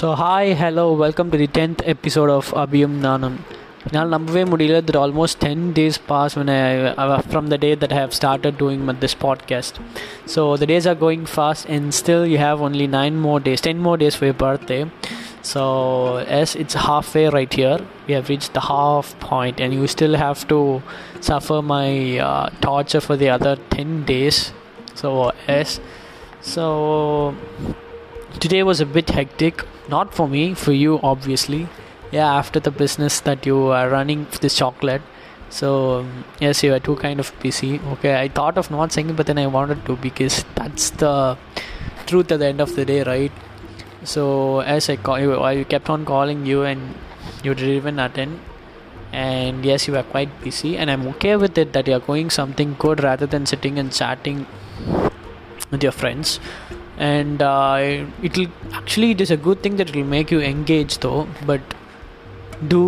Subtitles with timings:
[0.00, 4.96] So hi hello welcome to the tenth episode of Abhiyum Naanum என்னால் நம்பவே முடியல that
[4.96, 8.84] almost 10 days passed when I, uh, from the day that I have started doing
[8.84, 9.72] my- this podcast.
[10.24, 13.78] So the days are going fast and still you have only 9 more days, 10
[13.78, 14.86] more days for your birthday.
[15.40, 15.62] So
[16.40, 20.40] as it's halfway right here, we have reached the half point and you still have
[20.48, 20.80] to
[21.20, 24.52] suffer my uh, torture for the other 10 days.
[24.94, 25.80] So as
[26.40, 27.34] so
[28.38, 28.62] today
[29.93, 31.67] not for me for you obviously.
[32.11, 35.01] Yeah after the business that you are running this chocolate.
[35.49, 37.79] So um, yes you are too kind of busy.
[37.93, 41.15] Okay i thought of not saying it but then i wanted to because that's the
[42.05, 43.31] truth at the end of the day right?
[44.03, 46.95] So as i call you i kept on calling you and
[47.43, 48.39] you didn't even attend.
[49.11, 52.29] And yes you are quite busy and i'm okay with it that you are going
[52.29, 54.45] something good rather than sitting and chatting
[55.71, 56.39] with your friends
[57.09, 61.21] and uh, it'll actually it is a good thing that it'll make you engage though.
[61.45, 61.61] But
[62.67, 62.83] do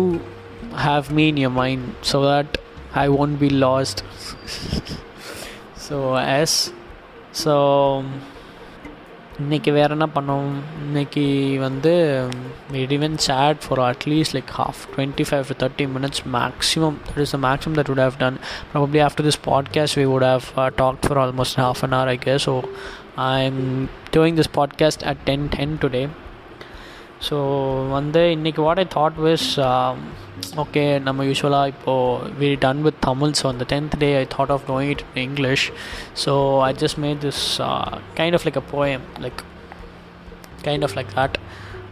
[0.86, 2.58] have me in your mind so that
[2.94, 3.98] i won't be lost.
[5.86, 5.96] So
[6.42, 6.52] s
[7.32, 7.54] so
[9.40, 10.50] இன்னைக்கு வேறு என்ன பண்ணோம்?
[10.82, 11.24] இன்னைக்கு
[11.60, 11.92] வந்து
[12.72, 17.38] இடிவன் chat for at least like half twenty five to thirty minutes maximum that is the
[17.38, 18.38] maximum that would have done
[18.72, 22.36] probably after this podcast we would have talk for almost half an hour I K
[22.46, 22.54] so
[23.29, 23.57] i'm
[24.17, 26.07] doing this podcast at 10 10 today
[27.27, 27.37] so
[27.91, 29.47] வந்து இன்றைக்கி what I thought was
[30.63, 34.63] okay நம்ம யூஸ்வலாக இப்போது we done with Tamil so அந்த tenth day I thought of
[34.69, 35.65] doing it in English
[36.23, 36.33] so
[36.67, 37.41] I just made this
[38.19, 39.41] kind of like a poem like
[40.67, 41.37] kind of like that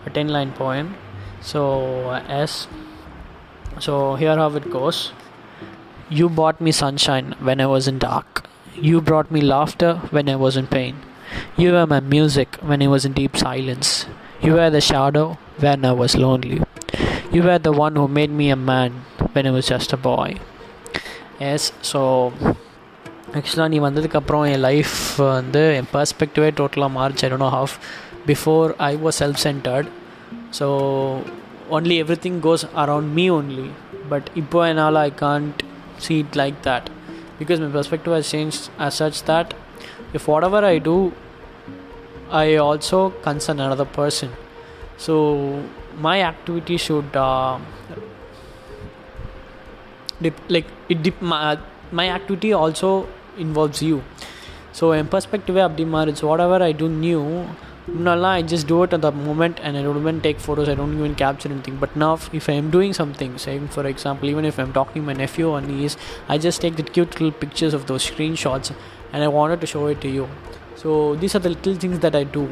[0.07, 0.95] a 10 line poem
[1.51, 1.61] so
[2.41, 2.51] as
[3.85, 4.99] so here how it goes
[6.09, 8.43] you bought me sunshine when i was in dark
[8.89, 10.95] you brought me laughter when i was in pain
[11.61, 13.89] you were my music when i was in deep silence
[14.45, 15.25] you were the shadow
[15.65, 16.61] when i was lonely
[17.35, 18.91] you were the one who made me a man
[19.33, 20.29] when i was just a boy
[21.45, 22.01] yes so
[23.37, 24.93] ஆக்சுவலாக நீ வந்ததுக்கப்புறம் என் life
[25.37, 27.73] வந்து என் பர்ஸ்பெக்டிவே டோட்டலாக மாறிச்சு I don't know have
[28.27, 29.87] before I was self centered.
[30.51, 31.23] So
[31.69, 33.69] only everything goes around me only.
[34.09, 35.63] But Ipo and all I can't
[35.97, 36.89] see it like that.
[37.39, 39.53] Because my perspective has changed as such that
[40.13, 40.97] if whatever I do
[42.32, 44.30] I also concern another person.
[44.96, 45.62] So
[45.98, 47.58] my activity should uh,
[50.22, 51.58] dip, like it dip, my,
[51.90, 53.06] my activity also
[53.36, 54.02] involves you.
[54.72, 57.46] So in perspective abdi marriage, whatever I do new,
[58.06, 60.96] I just do it at the moment and I don't even take photos, I don't
[60.96, 61.76] even capture anything.
[61.76, 65.06] But now, if I am doing something, say for example, even if I'm talking to
[65.06, 65.98] my nephew on his,
[66.28, 68.74] I just take the cute little pictures of those screenshots
[69.12, 70.28] and I wanted to show it to you
[70.82, 72.48] so these are the little things that i do.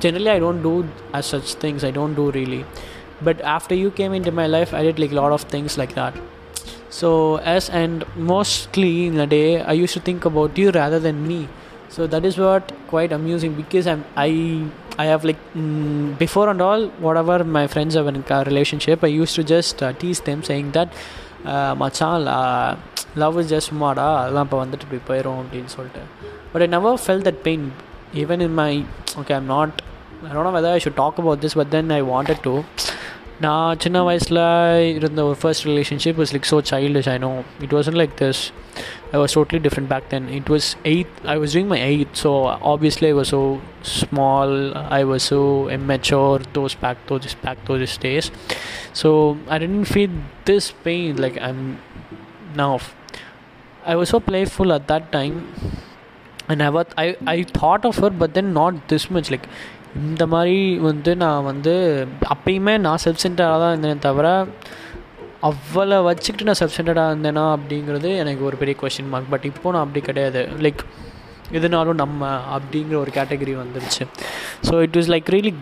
[0.00, 1.84] Generally i don't do as such things.
[1.84, 2.64] I don't do really.
[3.22, 5.94] But after you came into my life i did like a lot of things like
[5.94, 6.14] that.
[6.90, 11.26] So as and mostly in a day i used to think about you rather than
[11.26, 11.48] me.
[11.88, 14.28] So that is what quite amusing because i'm i
[14.98, 19.10] i have like mm, before and all whatever my friends have in a relationship i
[19.14, 20.92] used to just uh, tease them saying that
[21.44, 22.76] uh, machan uh,
[23.23, 26.03] love is just சும்மாடா அதெல்லாம் இப்போ வந்துட்டு இப்படி போயிடும் அப்படின்னு சொல்லிட்டு
[26.53, 27.65] but I an hour fell that pain
[28.23, 28.71] even in my
[29.21, 29.75] okay I'm not
[30.27, 32.55] I don't know whether I should talk about this but then I wanted to
[33.45, 34.43] நான் சின்ன வயசில்
[34.93, 37.31] இருந்த ஒரு first relationship was like so childish I know
[37.65, 38.43] it Vasan like this
[39.09, 40.27] I was totally different back then.
[40.29, 41.25] It was eighth.
[41.25, 42.31] I was doing my eighth, so
[42.63, 44.75] obviously I was so small.
[44.75, 46.39] I was so immature.
[46.53, 48.31] Those back those back those days,
[48.93, 49.09] so
[49.49, 50.09] I didn't feel
[50.45, 51.61] this pain like I'm
[52.55, 52.79] now.
[53.84, 55.36] I was so playful at that time,
[56.48, 59.30] and I was I I thought of her, but then not this much.
[59.34, 59.48] Like
[60.00, 61.72] இந்த மாதிரி வந்து நான் வந்து
[62.34, 64.26] அப்பயுமே நான் self சென்டராக தான் இருந்தேன் தவிர
[65.48, 69.84] அவ்வளோ வச்சுக்கிட்டு நான் செல்ஃப் சென்டர்டாக இருந்தேனா அப்படிங்கிறது எனக்கு ஒரு பெரிய கொஷின் மார்க் பட் இப்போ நான்
[69.86, 70.42] அப்படி கிடையாது.
[70.66, 70.82] லைக்
[71.58, 74.06] எதுனாலும் நம்ம அப்படிங்கிற ஒரு கேட்டகரி வந்துருச்சு.
[74.68, 75.54] So it is like really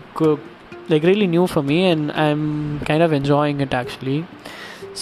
[0.93, 2.47] like really new for me and I am
[2.89, 4.17] kind of enjoying it actually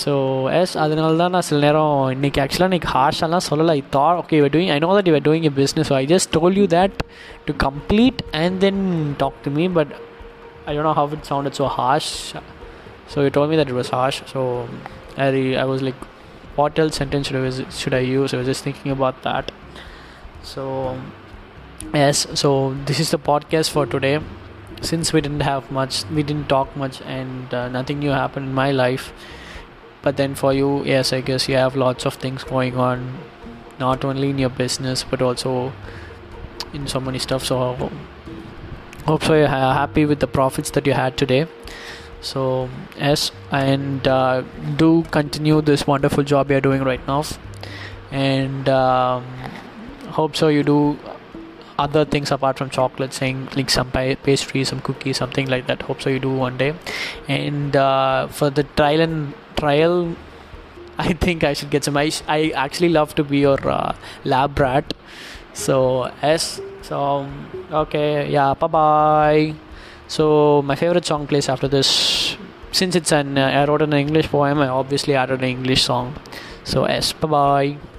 [0.03, 0.13] so
[0.61, 4.49] yes அதனால தான் நான் சில நேரம் இன்றைக்கி ஆக்சுவலாக இன்றைக்கி ஹார்ஷெல்லாம் சொல்லலை I thought okay you
[4.57, 6.97] doing I know that you doing a business I just told you that
[7.49, 8.83] to complete and then
[9.23, 9.95] talk to me but
[10.67, 12.13] I don't know how it sounded so harsh
[13.09, 14.41] so you told me that it was harsh so
[15.17, 15.27] i,
[15.63, 15.99] I was like
[16.57, 19.53] what else sentence should I, should I use i was just thinking about that
[20.43, 20.63] so
[21.95, 22.49] yes so
[22.87, 24.21] this is the podcast for today
[24.83, 28.55] since we didn't have much we didn't talk much and uh, nothing new happened in
[28.55, 29.13] my life
[30.02, 33.18] but then for you yes i guess you have lots of things going on
[33.80, 35.72] not only in your business but also
[36.74, 37.44] in so many stuff.
[37.44, 37.92] So
[39.06, 41.48] hope so you're happy with the profits that you had today.
[42.22, 44.44] So yes and uh,
[44.78, 47.24] do continue this wonderful job you're doing right now.
[48.12, 49.24] And um,
[50.08, 51.00] hope so you do
[51.78, 55.82] other things apart from chocolate saying like some pa- pastry some cookies something like that.
[55.84, 56.74] Hope so you do one day.
[57.28, 60.16] And uh, for the trial and trial
[60.98, 64.60] i think i should get some i, I actually love to be your uh, lab
[64.60, 64.94] rat
[65.54, 67.28] so yes so
[67.72, 69.56] okay yeah bye bye
[70.10, 72.36] so my favorite song plays after this.
[72.72, 76.16] Since it's an uh, i wrote an english poem i obviously added an english song.
[76.64, 77.99] So yes bye bye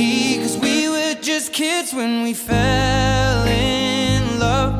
[1.51, 4.73] Kids when we fell in love,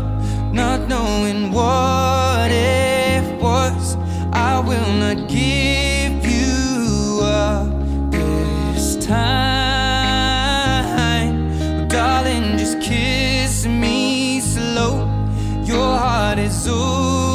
[0.54, 3.98] not knowing what it was.
[4.32, 7.68] I will not give you up
[8.12, 9.50] this time.
[11.90, 15.10] Darling, just kiss me slow.
[15.66, 17.31] Your heart is all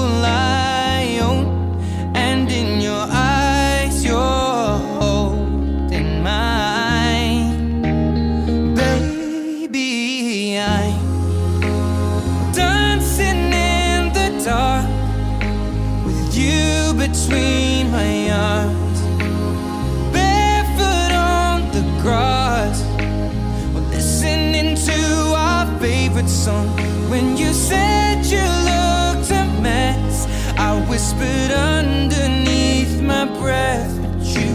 [26.36, 26.68] song.
[27.08, 30.26] When you said you looked a mess,
[30.58, 34.50] I whispered underneath my breath, but you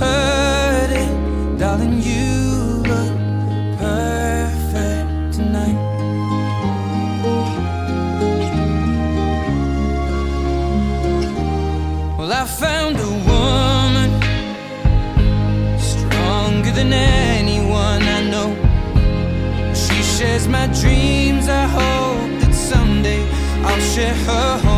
[0.00, 2.02] heard it, darling.
[2.02, 3.14] You look
[3.78, 5.78] perfect tonight.
[12.18, 12.96] Well, I found
[23.96, 24.75] share her home.